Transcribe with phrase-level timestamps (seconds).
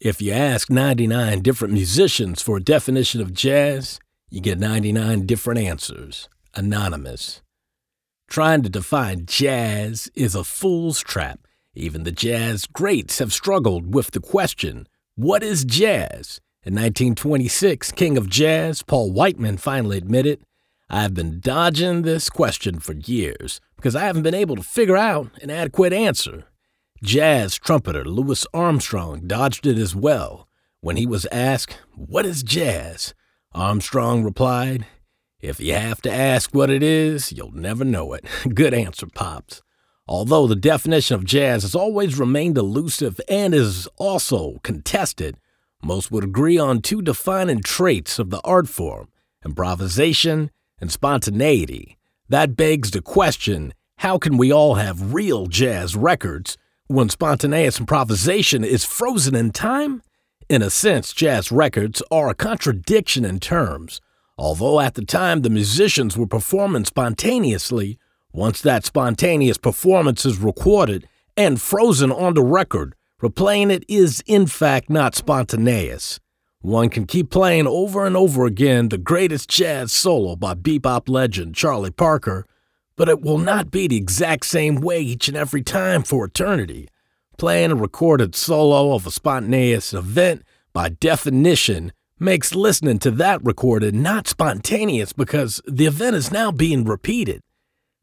[0.00, 5.58] If you ask 99 different musicians for a definition of jazz, you get 99 different
[5.58, 6.28] answers.
[6.54, 7.40] Anonymous.
[8.28, 11.40] Trying to define jazz is a fool's trap.
[11.74, 16.42] Even the jazz greats have struggled with the question what is jazz?
[16.62, 20.42] In 1926, King of Jazz, Paul Whiteman, finally admitted,
[20.90, 25.30] I've been dodging this question for years because I haven't been able to figure out
[25.40, 26.44] an adequate answer.
[27.06, 30.48] Jazz trumpeter Louis Armstrong dodged it as well.
[30.80, 33.14] When he was asked, What is jazz?
[33.54, 34.86] Armstrong replied,
[35.40, 38.24] If you have to ask what it is, you'll never know it.
[38.52, 39.62] Good answer, Pops.
[40.08, 45.36] Although the definition of jazz has always remained elusive and is also contested,
[45.84, 49.06] most would agree on two defining traits of the art form
[49.44, 50.50] improvisation
[50.80, 51.98] and spontaneity.
[52.28, 58.62] That begs the question how can we all have real jazz records when spontaneous improvisation
[58.62, 60.02] is frozen in time?
[60.48, 64.00] In a sense, jazz records are a contradiction in terms.
[64.38, 67.98] Although at the time the musicians were performing spontaneously,
[68.32, 74.46] once that spontaneous performance is recorded and frozen on the record, replaying it is in
[74.46, 76.20] fact not spontaneous.
[76.60, 81.54] One can keep playing over and over again the greatest jazz solo by bebop legend
[81.54, 82.46] Charlie Parker
[82.96, 86.88] but it will not be the exact same way each and every time for eternity.
[87.38, 93.94] Playing a recorded solo of a spontaneous event, by definition, makes listening to that recorded
[93.94, 97.42] not spontaneous because the event is now being repeated.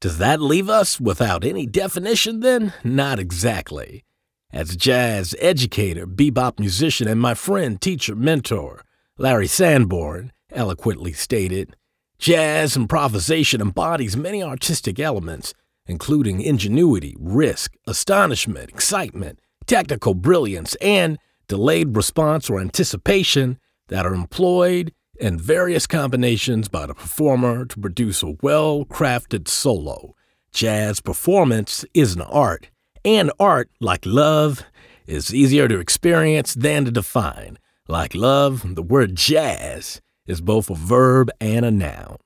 [0.00, 2.72] Does that leave us without any definition then?
[2.82, 4.04] Not exactly.
[4.52, 8.84] As jazz educator, bebop musician, and my friend, teacher, mentor,
[9.16, 11.76] Larry Sanborn, eloquently stated,
[12.20, 15.54] Jazz improvisation embodies many artistic elements,
[15.86, 21.18] including ingenuity, risk, astonishment, excitement, technical brilliance, and
[21.48, 28.22] delayed response or anticipation that are employed in various combinations by the performer to produce
[28.22, 30.14] a well crafted solo.
[30.52, 32.68] Jazz performance is an art,
[33.02, 34.62] and art, like love,
[35.06, 37.58] is easier to experience than to define.
[37.88, 42.16] Like love, the word jazz is both a verb and a noun.